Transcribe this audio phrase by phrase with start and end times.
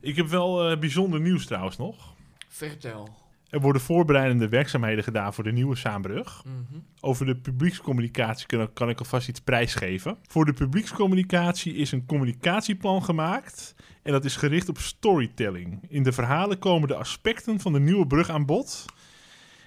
[0.00, 2.14] Ik heb wel eh, bijzonder nieuws trouwens nog.
[2.48, 3.08] Vertel.
[3.50, 6.44] Er worden voorbereidende werkzaamheden gedaan voor de nieuwe Saanbrug.
[6.44, 6.80] Mhm.
[7.00, 10.16] Over de publiekscommunicatie kan, kan ik alvast iets prijsgeven.
[10.26, 13.74] Voor de publiekscommunicatie is een communicatieplan gemaakt.
[14.02, 15.80] En dat is gericht op storytelling.
[15.88, 18.84] In de verhalen komen de aspecten van de nieuwe brug aan bod.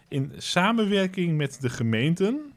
[0.08, 2.54] In samenwerking met de gemeenten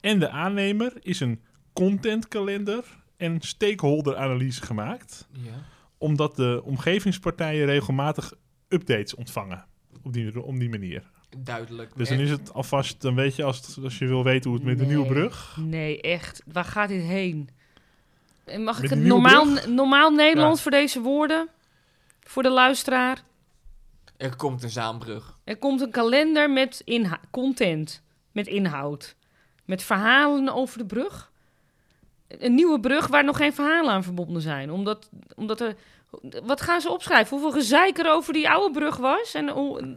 [0.00, 1.40] en de aannemer is een
[1.72, 2.84] contentkalender
[3.16, 5.28] en stakeholder-analyse gemaakt.
[5.32, 5.64] Ja.
[6.02, 8.32] Omdat de omgevingspartijen regelmatig
[8.68, 9.64] updates ontvangen.
[10.02, 11.10] Op die, op die manier.
[11.38, 11.96] Duidelijk.
[11.96, 14.68] Dus dan is het alvast, dan weet je als, als je wil weten hoe het
[14.68, 15.12] met de nieuwe Nee.
[15.12, 15.56] brug.
[15.60, 16.42] Nee, echt.
[16.52, 17.48] Waar gaat dit heen?
[18.44, 19.66] En Mag ik het normaal, brug?
[19.66, 20.62] normaal Nederlands Ja.
[20.62, 21.48] voor deze woorden?
[22.20, 23.22] Voor de luisteraar.
[24.16, 25.38] Er komt een zaanbrug.
[25.44, 26.82] Er komt een kalender met
[27.30, 29.16] content, met inhoud,
[29.64, 31.31] met verhalen over de brug.
[32.38, 34.70] Een nieuwe brug waar nog geen verhalen aan verbonden zijn.
[34.70, 35.74] Omdat, omdat er.
[36.42, 37.30] Wat gaan ze opschrijven?
[37.38, 39.34] Hoeveel gezeik er over die oude brug was?
[39.34, 39.96] En hoe,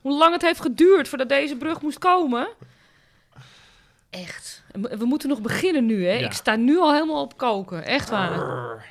[0.00, 2.48] hoe lang het heeft geduurd voordat deze brug moest komen?
[4.10, 4.62] Echt.
[4.72, 6.12] We moeten nog beginnen nu, hè?
[6.12, 6.26] Ja.
[6.26, 7.84] Ik sta nu al helemaal op koken.
[7.84, 8.86] Echt waar.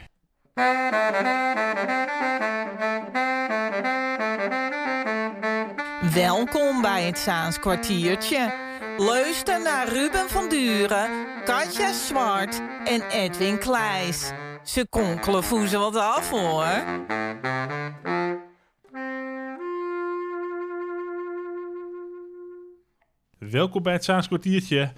[6.13, 8.66] Welkom bij het Zaans kwartiertje.
[8.97, 11.09] Luister naar Ruben van Duren,
[11.45, 14.31] Katja Zwart en Edwin Kleis.
[14.63, 16.65] Ze konkelen voezen wat af hoor.
[23.37, 24.93] Welkom bij het Saans kwartiertje.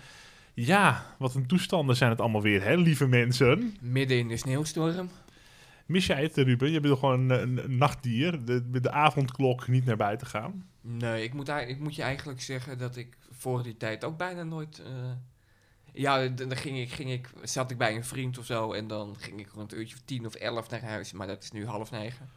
[0.54, 3.76] Ja, wat een toestanden zijn het allemaal weer, hè, lieve mensen.
[3.82, 5.10] Midden in de sneeuwstorm.
[5.86, 6.72] Mis jij het, Ruben?
[6.72, 8.46] Je bent toch gewoon een, een nachtdier.
[8.46, 10.66] De, met de avondklok niet naar buiten gaan.
[10.82, 14.44] Nee, ik moet, ik moet je eigenlijk zeggen dat ik voor die tijd ook bijna
[14.44, 14.80] nooit...
[14.80, 15.12] eh,
[15.94, 19.16] ja, dan ging ik, ging ik, zat ik bij een vriend of zo en dan
[19.20, 21.12] ging ik rond een uurtje of tien of elf naar huis.
[21.12, 22.30] Maar dat is nu half negen.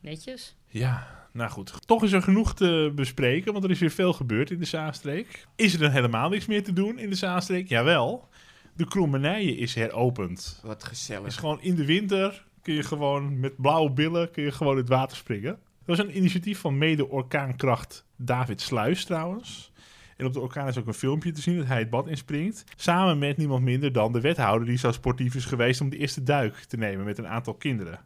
[0.00, 0.56] Netjes.
[0.66, 1.86] Ja, nou goed.
[1.86, 5.46] Toch is er genoeg te bespreken, want er is weer veel gebeurd in de Zaanstreek.
[5.56, 7.68] Is er dan helemaal niks meer te doen in de Zaanstreek?
[7.68, 8.28] Jawel.
[8.72, 10.60] De Krommenijen is heropend.
[10.62, 11.34] Wat is gezellig.
[11.34, 14.88] gewoon in de winter kun je gewoon met blauwe billen kun je gewoon in het
[14.88, 15.58] water springen.
[15.84, 19.72] Dat was een initiatief van mede-orkaankracht David Sluis trouwens.
[20.16, 22.64] En op de orkaan is ook een filmpje te zien dat hij het bad inspringt.
[22.76, 26.22] Samen met niemand minder dan de wethouder die zo sportief is geweest om de eerste
[26.22, 28.00] duik te nemen met een aantal kinderen.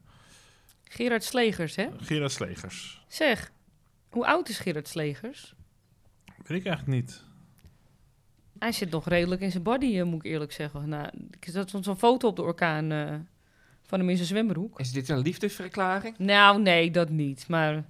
[0.84, 1.88] Gerard Slegers, hè?
[1.96, 3.04] Gerard Slegers.
[3.08, 3.52] Zeg,
[4.10, 5.54] hoe oud is Gerard Slegers?
[6.46, 7.24] Ben ik eigenlijk niet.
[8.58, 10.88] Hij zit nog redelijk in zijn body, eh, moet ik eerlijk zeggen.
[10.88, 13.14] Nou, ik zat zo'n foto op de orkaan eh,
[13.82, 14.80] van hem in zijn zwembroek.
[14.80, 16.18] Is dit een liefdesverklaring?
[16.18, 17.48] Nou, nee, dat niet.
[17.48, 17.84] Maar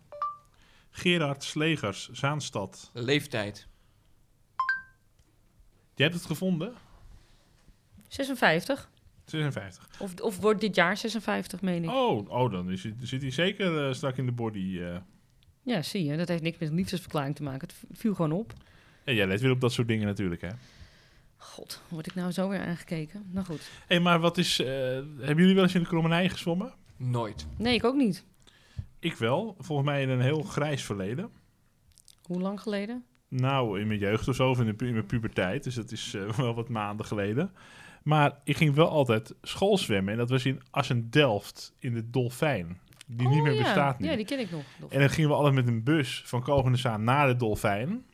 [0.90, 2.90] Gerard Slegers, Zaanstad.
[2.92, 3.68] Leeftijd.
[6.00, 6.72] Je hebt het gevonden?
[8.08, 8.90] 56.
[9.24, 9.88] 56.
[9.98, 11.90] Of, of wordt dit jaar 56, meen ik.
[11.90, 14.78] Oh, oh dan is, het- zit hij zeker eh, strak in de body.
[14.80, 14.96] eh.
[15.62, 16.16] Ja, zie je.
[16.16, 17.68] Dat heeft niks met een liefdesverklaring te maken.
[17.68, 18.52] Het viel gewoon op.
[19.04, 20.48] Ja, jij let weer op dat soort dingen natuurlijk, hè?
[21.36, 23.26] God, word ik nou zo weer aangekeken?
[23.32, 23.60] Nou goed.
[23.60, 24.58] Hé, hey, maar wat is...
[24.60, 26.72] eh, hebben jullie wel eens in de Krommenij gezwommen?
[26.96, 27.46] Nooit.
[27.56, 28.24] Nee, ik ook niet.
[28.98, 29.56] Ik wel.
[29.58, 31.30] Volgens mij in een heel grijs verleden.
[32.22, 33.04] Hoe lang geleden?
[33.30, 35.64] Nou, in mijn jeugd of zo, of in, de pu- in mijn puberteit.
[35.64, 37.52] Dus dat is eh, wel wat maanden geleden.
[38.02, 40.12] Maar ik ging wel altijd schoolzwemmen.
[40.12, 42.80] En dat was in Assen-Delft, in de Dolfijn.
[43.06, 43.62] Die niet Oh, meer ja.
[43.62, 44.08] bestaat nu.
[44.08, 44.62] Ja, die ken ik nog.
[44.88, 48.04] En dan gingen we altijd met een bus van Kogenensaan naar de Dolfijn.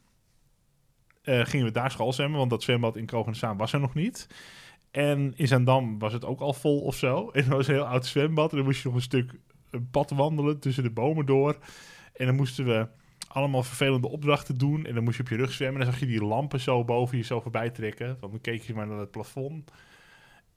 [1.22, 4.26] Eh, gingen we daar schoolzwemmen, want dat zwembad in Kogenensaan was er nog niet.
[4.90, 7.28] En in Zaandam was het ook al vol of zo.
[7.32, 8.50] En dat was een heel oud zwembad.
[8.50, 9.32] En dan moest je nog een stuk
[9.70, 11.58] een pad wandelen tussen de bomen door.
[12.16, 12.86] En dan moesten we
[13.28, 14.86] allemaal vervelende opdrachten doen.
[14.86, 15.80] En dan moest je op je rug zwemmen.
[15.80, 18.16] En dan zag je die lampen zo boven je zo voorbij trekken.
[18.20, 19.70] Dan keek je maar naar het plafond.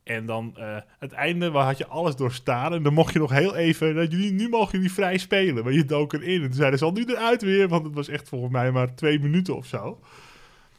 [0.03, 2.74] En dan eh, het einde waar had je alles doorstaan.
[2.74, 3.96] En dan mocht je nog heel even.
[3.96, 5.63] Dat jullie, nu mogen jullie vrij spelen.
[5.63, 6.41] Maar je dook erin.
[6.41, 7.68] En toen zeiden ze al nu eruit weer.
[7.68, 10.00] Want het was echt volgens mij maar twee minuten of zo.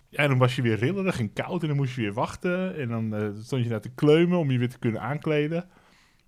[0.09, 1.63] Ja, en dan was je weer rillerig en koud.
[1.63, 2.77] En dan moest je weer wachten.
[2.77, 5.69] En dan eh, stond je daar te kleumen om je weer te kunnen aankleden.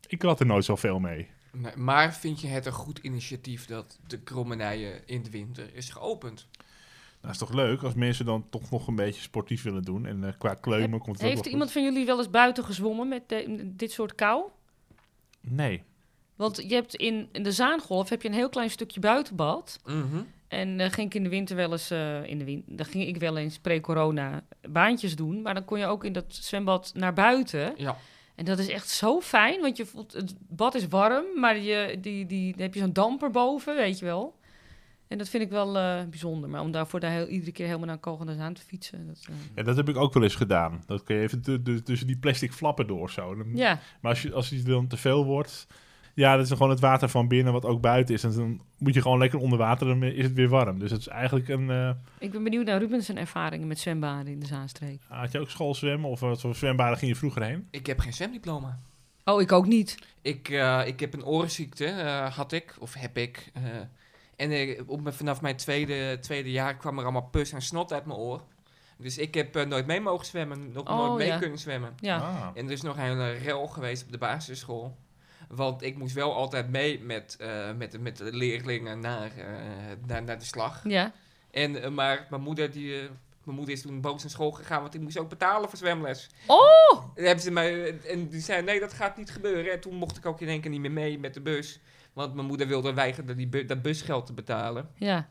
[0.07, 1.29] Ik had er nooit zoveel mee.
[1.53, 5.91] Nee, maar vind je het een goed initiatief dat de krommenijen in de winter is
[5.91, 6.49] geopend?
[7.21, 10.07] Nou, is toch leuk als mensen dan toch nog een beetje sportief willen doen.
[10.07, 12.65] En eh, qua kleumen komt het ook Heeft wel iemand van jullie wel eens buiten
[12.65, 14.45] gezwommen met de- dit soort kou?
[15.41, 15.83] Nee.
[16.37, 19.81] Want je hebt in, in de Zaangolf heb je een heel klein stukje buitenbad.
[19.85, 20.23] Mhm.
[20.49, 23.07] En dan ging ik in de winter wel eens, eh, in de win dan ging
[23.07, 25.43] ik wel eens pre-corona baantjes doen.
[25.43, 27.75] Maar dan kon je ook in dat zwembad naar buiten.
[27.77, 27.97] Ja.
[28.35, 31.99] En dat is echt zo fijn, want je voelt, het bad is warm, maar je,
[32.01, 34.41] die, die, dan heb je zo'n damper boven, weet je wel.
[35.09, 36.49] En dat vind ik wel eh, bijzonder.
[36.51, 39.07] Maar om daarvoor daar heel, iedere keer helemaal naar Kogelens aan te fietsen.
[39.07, 40.83] Dat, eh, Ja, dat heb ik ook wel eens gedaan.
[40.87, 43.35] Dat kun je even tu- tu- tussen die plastic flappen door zo.
[43.35, 45.67] Dan- ja, Maar als, je, als het dan te veel wordt...
[46.15, 48.25] Ja, dat is gewoon het water van binnen wat ook buiten is.
[48.25, 50.79] En dan moet je gewoon lekker onder water, dan is het weer warm.
[50.79, 51.71] Dus het is eigenlijk een...
[51.71, 55.01] eh, Ik ben benieuwd naar Ruben zijn ervaringen met zwembaden in de Zaanstreek.
[55.09, 56.11] had je ook schoolzwemmen?
[56.11, 57.67] Of wat voor zwembaden ging je vroeger heen?
[57.71, 58.79] Ik heb geen zwemdiploma.
[59.25, 59.99] Oh, ik ook niet.
[60.23, 63.51] Ik, eh, ik heb een oorziekte, eh, had ik, of heb ik.
[63.55, 63.63] eh,
[64.37, 67.93] en eh, op, mijn- vanaf mijn tweede, tweede jaar kwam er allemaal pus en snot
[67.93, 68.43] uit mijn oor.
[68.99, 71.39] Dus ik heb eh, nooit mee mogen zwemmen, nog Oh, nooit mee ja.
[71.39, 71.93] kunnen zwemmen.
[72.01, 72.17] Ja.
[72.19, 72.47] Ah.
[72.55, 74.97] En er is nog een hele rel geweest op de basisschool.
[75.55, 79.45] Want ik moest wel altijd mee met, eh, met, met de leerlingen naar, eh,
[80.07, 80.81] naar, naar de slag.
[80.85, 81.13] Ja.
[81.51, 82.91] En, eh, maar mijn moeder, die,
[83.45, 86.29] mijn moeder is toen boos naar school gegaan, want ik moest ook betalen voor zwemles.
[86.47, 87.05] Oh!
[87.15, 89.73] En, hebben ze mij, en die zei, nee, dat gaat niet gebeuren.
[89.73, 91.81] En toen mocht ik ook in één keer niet meer mee met de bus.
[92.13, 94.89] Want mijn moeder wilde weigeren die bu- dat busgeld te betalen.
[94.95, 95.29] Ja.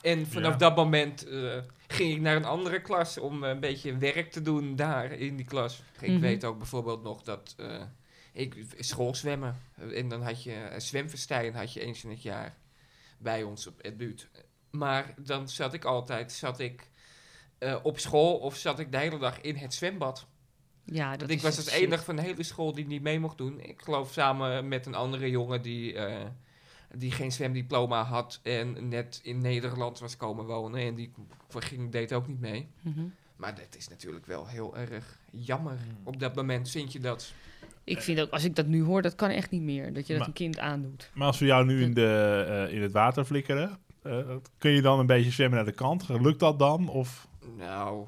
[0.00, 0.58] En vanaf Ja.
[0.58, 1.56] dat moment eh,
[1.86, 5.46] ging ik naar een andere klas om een beetje werk te doen daar in die
[5.46, 5.82] klas.
[6.00, 6.20] Ik Mhm.
[6.20, 7.66] weet ook bijvoorbeeld nog dat eh,
[8.32, 9.60] ik schoolzwemmen.
[9.76, 12.56] eh, En dan had je een zwemfestijn had je eens in het jaar
[13.18, 14.28] bij ons op het buurt.
[14.70, 16.88] Maar dan zat ik altijd zat ik,
[17.58, 20.26] eh, op school of zat ik de hele dag in het zwembad.
[20.84, 21.68] Ja, dat Want ik was shit.
[21.72, 23.60] enige van de hele school die niet mee mocht doen.
[23.60, 26.26] Ik geloof samen met een andere jongen die, eh,
[26.94, 30.80] die geen zwemdiploma had en net in Nederland was komen wonen.
[30.80, 31.12] En die
[31.58, 32.68] ging, deed ook niet mee.
[32.80, 33.06] Mhm.
[33.36, 35.78] Maar dat is natuurlijk wel heel erg jammer.
[36.04, 37.32] Op dat moment vind je dat.
[37.88, 39.92] Ik vind ook, als ik dat nu hoor, dat kan echt niet meer.
[39.92, 41.10] Dat je dat Maar- een kind aandoet.
[41.14, 44.12] Maar als we jou nu in, de, eh, in het water flikkeren, eh,
[44.58, 46.08] kun je dan een beetje zwemmen naar de kant?
[46.08, 46.88] Lukt dat dan?
[46.88, 48.06] Of Nou,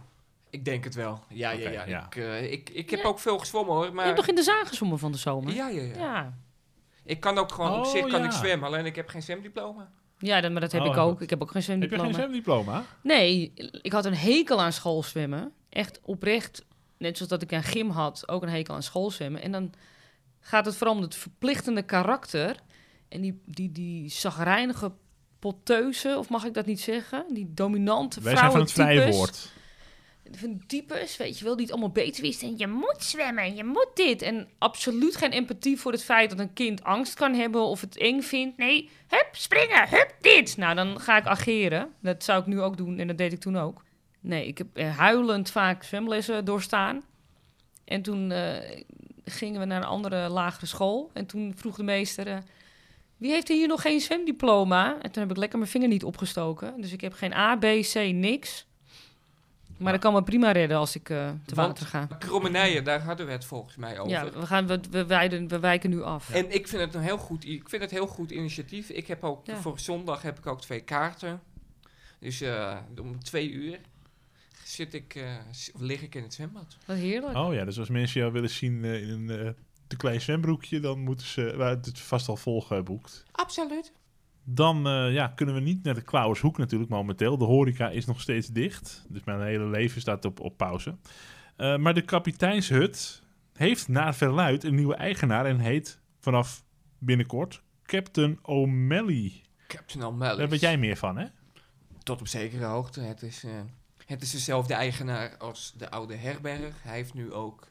[0.50, 1.22] ik denk het wel.
[1.28, 1.84] Ja, ja, ja.
[1.86, 2.04] ja.
[2.06, 3.06] Ik, eh, ik, ik heb Ja.
[3.08, 3.84] ook veel gezwommen hoor.
[3.84, 5.54] Je Maar hebt toch in de zaan gezwommen van de zomer?
[5.54, 6.38] ja, ja, ja, Ja.
[7.04, 8.24] Ik kan ook gewoon op Oh, zich kan ja.
[8.26, 9.90] ik zwemmen, alleen ik heb geen zwemdiploma.
[10.18, 11.20] Ja, dat, maar dat heb Oh, ik ook.
[11.22, 12.04] Ik heb ook geen heb je zwemdiploma.
[12.04, 12.84] geen zwemdiploma?
[13.02, 15.52] Nee, ik had een hekel aan schoolzwemmen.
[15.68, 16.64] Echt oprecht.
[17.00, 19.42] Net zoals dat ik aan gym had, ook een hekel aan schoolzwemmen.
[19.42, 19.72] En dan
[20.40, 22.56] gaat het vooral om het verplichtende karakter.
[23.08, 24.92] En die, die, die zagrijnige
[25.38, 27.24] potteuze, of mag ik dat niet zeggen?
[27.28, 29.52] Die dominante Wij zijn van het vrije woord.
[30.32, 32.48] Van types, weet je wel, die het allemaal beter wisten.
[32.48, 34.22] En je moet zwemmen, je moet dit.
[34.22, 37.96] En absoluut geen empathie voor het feit dat een kind angst kan hebben of het
[37.96, 38.56] eng vindt.
[38.56, 40.56] Nee, hup, springen, hup, dit.
[40.56, 41.92] Nou, dan ga ik ageren.
[42.00, 43.82] Dat zou ik nu ook doen en dat deed ik toen ook.
[44.20, 47.02] Nee, ik heb eh, huilend vaak zwemlessen doorstaan.
[47.84, 48.82] En toen eh,
[49.24, 51.10] gingen we naar een andere lagere school.
[51.12, 52.26] En toen vroeg de meester...
[52.26, 52.36] eh,
[53.16, 54.96] wie heeft hier nog geen zwemdiploma?
[55.02, 56.80] En toen heb ik lekker mijn vinger niet opgestoken.
[56.80, 58.66] Dus ik heb geen A, B, C, niks.
[59.76, 62.08] Maar dat kan me prima redden als ik eh, te Want- water ga.
[62.18, 64.10] Krommenijen, daar hadden we het volgens mij over.
[64.12, 66.30] Ja, we, gaan, we, we, wijden, we wijken nu af.
[66.30, 68.88] En ik vind het een heel goed, ik vind het heel goed initiatief.
[68.88, 69.56] Ik heb ook Ja.
[69.56, 71.40] voor zondag heb ik ook twee kaarten.
[72.18, 72.42] Dus
[73.00, 73.78] om twee uur
[74.70, 75.36] zit ik, eh,
[75.78, 76.76] lig ik in het zwembad.
[76.86, 77.36] Wat heerlijk.
[77.36, 79.50] Oh ja, dus als mensen jou willen zien eh, in een eh,
[79.86, 83.24] te klein zwembroekje, dan moeten ze, waar het is vast al volgeboekt.
[83.32, 83.92] Absoluut.
[84.44, 87.38] Dan eh, ja, kunnen we niet naar de Klauwershoek natuurlijk momenteel.
[87.38, 89.06] De horeca is nog steeds dicht.
[89.08, 90.96] Dus mijn hele leven staat op, op pauze.
[91.56, 93.22] Eh, maar de kapiteinshut
[93.52, 96.64] heeft naar verluid een nieuwe eigenaar en heet vanaf
[96.98, 99.42] binnenkort Captain O'Malley.
[99.66, 100.36] Captain O'Malley.
[100.36, 101.26] Daar weet jij meer van, hè?
[102.02, 103.00] Tot op zekere hoogte.
[103.00, 103.50] Het is, eh,
[104.10, 106.82] het is dezelfde eigenaar als de oude herberg.
[106.82, 107.68] Hij heeft nu ook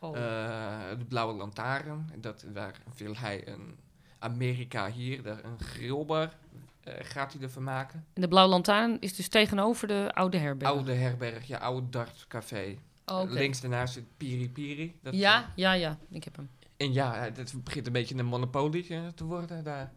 [0.00, 0.16] Oh.
[0.16, 2.10] eh, de Blauwe Lantaarn.
[2.16, 3.76] Dat, daar wil hij een
[4.18, 6.32] Amerika hier, daar een grillbar
[6.80, 8.04] eh, gaat hij ervan maken.
[8.12, 10.70] En de Blauwe Lantaarn is dus tegenover de oude herberg.
[10.72, 12.76] Oude herberg, ja, oude dartcafé.
[13.06, 13.32] Oh, oké.
[13.32, 14.98] Links daarnaast zit Piri Piri.
[15.02, 15.98] Dat, Ja, ja, ja.
[16.10, 16.50] Ik heb hem.
[16.76, 19.92] En ja, het begint een beetje een monopolie eh, te worden daar.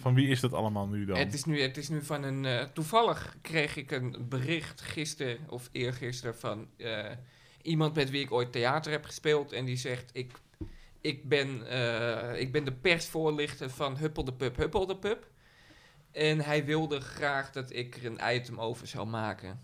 [0.00, 1.18] Van wie is dat allemaal nu dan?
[1.18, 2.44] Het is nu, het is nu van een...
[2.44, 7.10] eh, toevallig kreeg ik een bericht gisteren of eergisteren van eh,
[7.62, 9.52] iemand met wie ik ooit theater heb gespeeld.
[9.52, 10.32] En die zegt, ik,
[11.00, 15.26] ik, ben, eh, ik ben de persvoorlichter van Huppel de Pub, Huppel de Pub.
[16.12, 19.62] En hij wilde graag dat ik er een item over zou maken.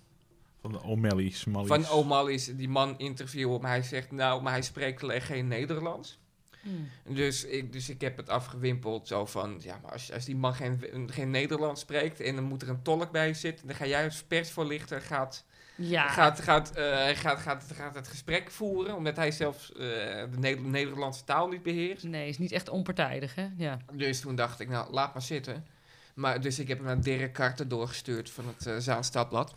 [0.61, 1.47] Van de O'Malley's.
[1.53, 6.20] Van O'Malley's, die man interviewen, maar hij zegt, nou, maar hij spreekt alleen geen Nederlands.
[6.63, 6.89] Hmm.
[7.15, 10.55] Dus ik, dus ik heb het afgewimpeld zo van, ja, maar als, als die man
[10.55, 10.81] geen,
[11.13, 14.23] geen Nederlands spreekt en dan moet er een tolk bij zitten, dan ga jij als
[14.23, 15.45] persvoorlichter gaat,
[15.77, 16.09] Ja.
[16.09, 20.55] gaat, gaat, eh, gaat, gaat, gaat het gesprek voeren, omdat hij zelfs eh, de Ne-
[20.61, 22.05] Nederlandse taal niet beheerst.
[22.05, 23.49] Nee, is niet echt onpartijdig, hè?
[23.57, 23.79] Ja.
[23.93, 25.67] Dus toen dacht ik, nou, laat maar zitten.
[26.15, 29.55] Maar, dus ik heb hem naar Dirk Karten doorgestuurd van het uh, Zaanstadblad.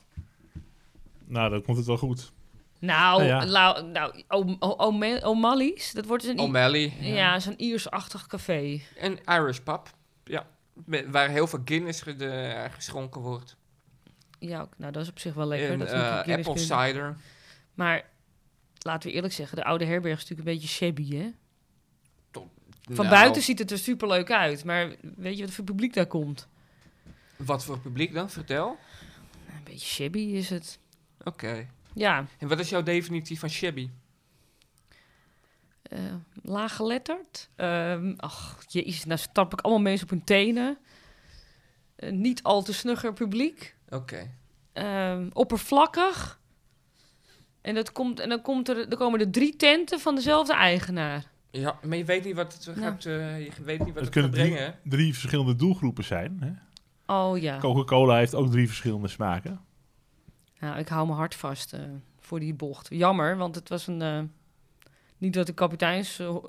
[1.26, 2.32] Nou, dan komt het wel goed.
[2.86, 3.82] Nou, Nou ja.
[3.82, 6.40] nou O'Malley's, dat wordt een...
[6.40, 6.94] O'Malley.
[7.00, 8.82] ja, zo'n Iersachtig café.
[8.98, 9.90] En Irish pub.
[10.24, 10.46] Ja.
[11.08, 12.04] Waar heel veel Guinness
[12.72, 13.56] geschonken wordt.
[14.40, 15.70] Ja, ook- nou, dat is op zich wel lekker.
[15.72, 17.18] en dat Guinness apple kunnen- cider.
[17.74, 18.06] Maar
[18.80, 21.30] laten we eerlijk zeggen, de oude herberg is natuurlijk een beetje shabby, hè?
[22.84, 24.64] Van Nou, buiten ziet het er superleuk uit.
[24.64, 26.48] Maar weet je wat voor publiek daar komt?
[27.36, 28.30] Wat voor publiek dan?
[28.30, 28.78] Vertel.
[29.48, 30.80] Een beetje shabby is het.
[31.24, 31.68] Oké.
[31.96, 33.90] Ja, En wat is jouw definitie van shabby?
[35.84, 36.00] eh
[36.42, 37.50] laaggeletterd.
[37.56, 40.78] Ehm ach, jezus, nou stap ik allemaal mensen op hun tenen.
[41.96, 43.76] Eh, niet al te snugger publiek.
[43.90, 44.30] Oké.
[44.74, 46.40] Ehm, oppervlakkig.
[47.62, 51.32] En, dat komt, en dan, komt er, dan komen er drie tenten van dezelfde eigenaar.
[51.52, 54.10] Ja, maar je weet niet wat het gaat, eh, je weet niet wat Het het,
[54.10, 54.80] kunnen gaat drie, brengen.
[54.84, 56.38] drie verschillende doelgroepen zijn.
[56.40, 56.52] Hè?
[57.16, 57.58] Oh ja.
[57.58, 59.62] Coca-Cola heeft ook drie verschillende smaken.
[60.64, 61.82] Nou, ik hou mijn hart vast eh,
[62.20, 62.88] voor die bocht.
[62.90, 64.02] Jammer, want het was een...
[64.02, 64.22] eh,
[65.18, 66.20] niet dat de kapiteins...
[66.20, 66.42] eh, ho-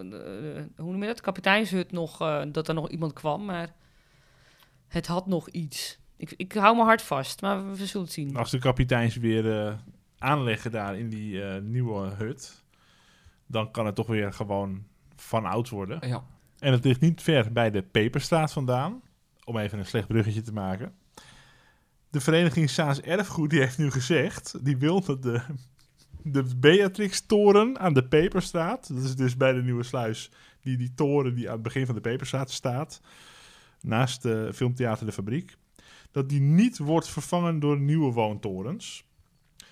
[0.76, 1.20] hoe noem je dat?
[1.20, 2.20] Kapiteinshut nog...
[2.20, 3.74] eh, dat er nog iemand kwam, maar...
[4.88, 5.98] Het had nog iets.
[6.16, 8.36] Ik, ik hou mijn hart vast, maar we, we zullen het zien.
[8.36, 9.74] Als de kapiteins weer eh,
[10.18, 12.64] aanleggen daar in die eh, nieuwe hut,
[13.46, 14.84] dan kan het toch weer gewoon
[15.16, 16.08] van oud worden.
[16.08, 16.24] Ja.
[16.58, 19.02] En het ligt niet ver bij de Peperstraat vandaan,
[19.44, 20.94] om even een slecht bruggetje te maken.
[22.14, 25.40] De vereniging Saans Erfgoed die heeft nu gezegd, die wil dat de,
[26.22, 30.30] de Beatrix-toren aan de Peperstraat, dat is dus bij de Nieuwe Sluis,
[30.60, 33.00] die, die toren die aan het begin van de Peperstraat staat,
[33.80, 35.56] naast de Filmtheater De Fabriek,
[36.10, 39.04] dat die niet wordt vervangen door nieuwe woontorens.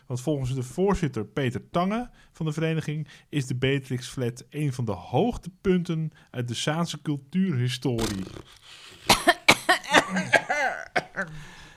[0.06, 4.84] Want volgens de voorzitter Peter Tange van de vereniging is de Beatrix Flat een van
[4.84, 8.25] de hoogtepunten uit de Saanse cultuurhistorie.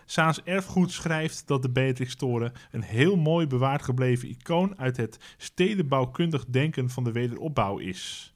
[0.06, 6.46] Saans Erfgoed schrijft dat de Beatrix-toren een heel mooi bewaard gebleven icoon uit het stedenbouwkundig
[6.46, 8.34] denken van de wederopbouw is.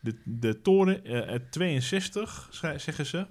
[0.00, 3.26] De, de toren eh, uit 62, schrij- zeggen ze,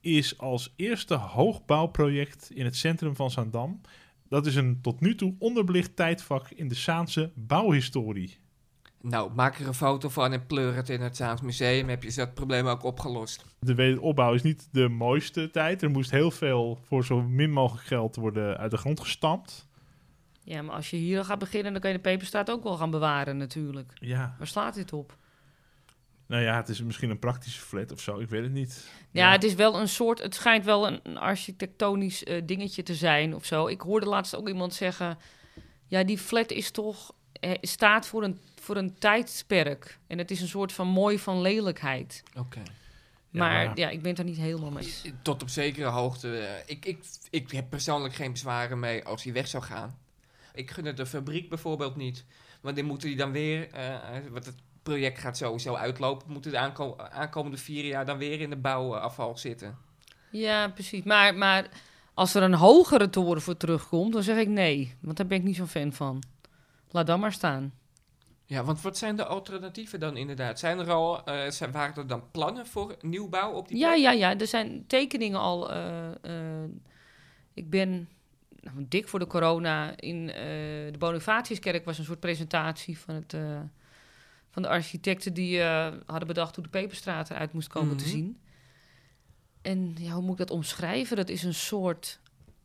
[0.00, 3.80] is als eerste hoogbouwproject in het centrum van Zaandam.
[4.28, 8.38] Dat is een tot nu toe onderbelicht tijdvak in de Saanse bouwhistorie.
[9.02, 11.88] Nou, maak er een foto van en pleur het in het Zaans Museum.
[11.88, 13.44] Heb je dat probleem ook opgelost.
[13.58, 15.82] De wederopbouw is niet de mooiste tijd.
[15.82, 19.68] Er moest heel veel voor zo min mogelijk geld worden uit de grond gestampt.
[20.44, 22.76] Ja, maar als je hier al gaat beginnen, dan kan je de peperstraat ook wel
[22.76, 23.92] gaan bewaren natuurlijk.
[23.94, 25.16] Ja, Waar slaat dit op?
[26.26, 28.18] nou ja, het is misschien een praktische flat of zo.
[28.18, 28.90] Ik weet het niet.
[29.10, 30.22] Ja, het is wel een soort.
[30.22, 33.66] Het schijnt wel een, een architectonisch eh, dingetje te zijn of zo.
[33.66, 35.18] Ik hoorde laatst ook iemand zeggen.
[35.86, 37.14] Ja, die flat is toch.
[37.42, 39.98] Eh, staat voor een, voor een tijdsperk.
[40.06, 42.22] En het is een soort van mooi van lelijkheid.
[42.38, 42.62] Oké.
[43.30, 44.92] Maar maar- ja, ik ben het er niet helemaal mee.
[45.22, 46.38] Tot op zekere hoogte.
[46.38, 46.98] eh, Ik, ik,
[47.30, 49.98] ik heb persoonlijk geen bezwaren mee als hij weg zou gaan.
[50.54, 52.24] Ik gun het de fabriek bijvoorbeeld niet.
[52.60, 53.96] Want dan moeten die dan weer, eh,
[54.30, 58.50] want het project gaat sowieso uitlopen, moeten de aanko- aankomende vier jaar dan weer in
[58.50, 59.76] de bouwafval zitten.
[60.30, 61.02] Ja, precies.
[61.04, 61.68] Maar, maar
[62.14, 64.94] als er een hogere toren voor terugkomt, dan zeg ik nee.
[65.00, 66.22] Want daar ben ik niet zo'n fan van.
[66.92, 67.72] Laat dan maar staan.
[68.44, 70.58] Ja, want wat zijn de alternatieven dan inderdaad?
[70.58, 74.02] Zijn er al, eh, zijn, waren er dan plannen voor nieuwbouw op die Ja, plek?
[74.02, 74.38] ja, ja.
[74.38, 75.72] Er zijn tekeningen al.
[75.72, 76.08] eh,
[76.62, 76.70] eh,
[77.54, 78.08] ik ben
[78.60, 83.36] nou, dik voor de corona in de Bonifatiuskerk was een soort presentatie van, het,
[84.50, 85.62] van de architecten die
[86.06, 88.12] hadden bedacht hoe de Peperstraat eruit moest komen te Mhm.
[88.12, 88.38] zien.
[89.62, 91.16] En ja, hoe moet ik dat omschrijven?
[91.16, 92.20] Dat is een soort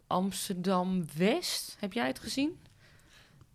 [0.07, 1.75] Amsterdam-West.
[1.79, 2.57] Heb jij het gezien?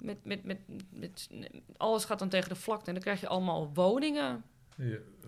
[0.02, 0.58] Met, met, met,
[0.90, 1.28] met,
[1.76, 4.42] alles gaat dan tegen de vlakte en dan krijg je allemaal woningen.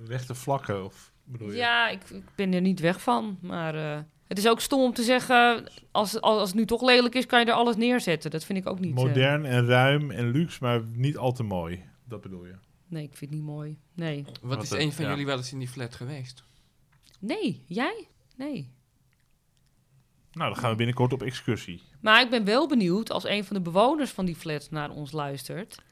[0.06, 1.56] Rechte vlakken, of bedoel je?
[1.56, 3.38] Ja, ik, ik ben er niet weg van.
[3.42, 5.64] Maar eh, het is ook stom om te zeggen...
[5.90, 8.30] Als, als, als het nu toch lelijk is, kan je er alles neerzetten.
[8.30, 8.96] Dat vind ik ook niet...
[8.96, 11.82] eh, Modern en ruim en luxe, maar niet al te mooi.
[12.04, 12.54] Dat bedoel je.
[12.88, 13.78] nee, ik vind het niet mooi.
[13.94, 14.22] Nee.
[14.24, 15.10] Wat Wat is het- een van ja.
[15.10, 16.44] jullie wel eens in die flat geweest?
[17.20, 18.08] Nee, jij?
[18.36, 18.72] Nee.
[20.34, 21.82] Nou, dan gaan we binnenkort op excursie.
[22.00, 25.12] Maar ik ben wel benieuwd, als een van de bewoners van die flat naar ons
[25.12, 25.82] luistert...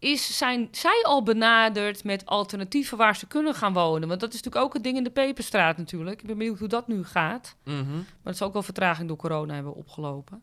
[0.00, 4.08] Is, zijn zij al benaderd met alternatieven waar ze kunnen gaan wonen?
[4.08, 6.20] Want dat is natuurlijk ook een ding in de Peperstraat natuurlijk.
[6.20, 7.56] Ik ben benieuwd hoe dat nu gaat.
[7.64, 7.92] Mhm.
[7.96, 10.42] Maar het zal ook wel vertraging door corona hebben opgelopen.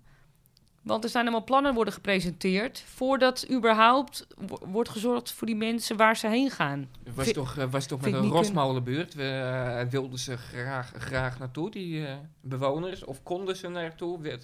[0.86, 2.84] Want er zijn allemaal plannen worden gepresenteerd...
[2.88, 6.90] voordat überhaupt wo- wordt gezorgd voor die mensen waar ze heen gaan.
[7.04, 9.14] Het was toch, eh, was toch met een rosmolenbuurt.
[9.14, 13.04] We, eh, wilden ze graag, graag naartoe, die eh, bewoners?
[13.04, 14.22] Of konden ze naartoe?
[14.22, 14.40] De,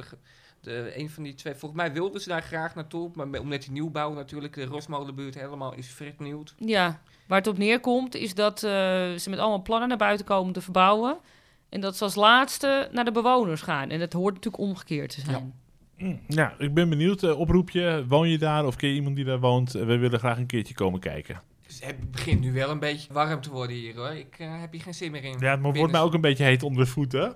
[0.62, 3.12] de, een van die twee, volgens mij wilden ze daar graag naartoe.
[3.14, 6.54] Maar omdat die nieuwbouw natuurlijk, de rosmolenbuurt helemaal is vernieuwd.
[6.58, 10.62] Ja, waar het op neerkomt is dat ze met allemaal plannen naar buiten komen te
[10.62, 11.18] verbouwen...
[11.70, 13.90] en dat ze als laatste naar de bewoners gaan.
[13.90, 15.44] En dat hoort natuurlijk omgekeerd te zijn.
[15.44, 15.54] Mm,
[16.28, 17.24] Ja, ik ben benieuwd.
[17.24, 19.76] eh, oproepje, woon je daar of ken je iemand die daar woont?
[19.76, 21.42] Eh, we willen graag een keertje komen kijken.
[21.68, 24.10] Dus het begint nu wel een beetje warm te worden hier hoor.
[24.12, 25.36] Ik eh, heb hier geen zin meer in.
[25.40, 27.36] Ja, het wordt mij ook een beetje heet onder de voeten.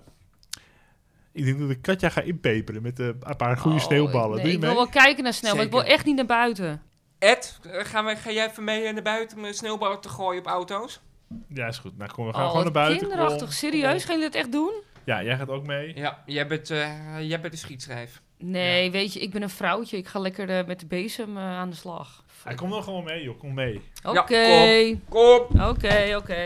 [1.32, 4.30] Ik denk dat ik Katja ga inpeperen met een paar goede Oh, sneeuwballen.
[4.36, 4.78] nee, Doe je ik wil mee?
[4.78, 6.82] wel kijken naar snel, maar ik wil echt niet naar buiten.
[7.20, 11.02] Ed, gaan we, ga jij even mee naar buiten om sneeuwballen te gooien op auto's?
[11.48, 11.98] Ja, is goed.
[11.98, 13.00] Nou, kom, we gaan Oh, gewoon naar buiten.
[13.08, 13.40] kinderachtig.
[13.42, 13.50] Kom.
[13.52, 14.04] Serieus?
[14.06, 14.74] Gaan jullie dat echt doen?
[15.04, 15.96] Ja, jij gaat ook mee.
[15.96, 16.90] Ja, jij bent, eh,
[17.22, 18.22] jij bent de schietschrijf.
[18.38, 19.98] Nee, weet je, ik ben een vrouwtje.
[19.98, 22.24] Ik ga lekker eh, met de bezem eh, aan de slag.
[22.44, 23.40] Hij komt nog gewoon mee, joh.
[23.40, 23.82] Kom mee.
[24.04, 25.48] Oké, Ja, kom.
[25.50, 25.62] Kom!
[25.70, 26.42] oké, oké.